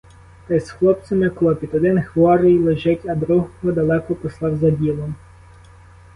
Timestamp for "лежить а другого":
2.59-3.51